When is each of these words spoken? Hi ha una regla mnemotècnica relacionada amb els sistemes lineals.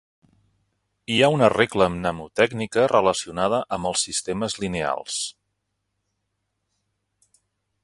Hi 1.15 1.17
ha 1.19 1.27
una 1.33 1.49
regla 1.53 1.87
mnemotècnica 1.97 2.87
relacionada 2.93 3.61
amb 3.77 3.91
els 3.91 4.07
sistemes 4.07 4.57
lineals. 4.63 5.21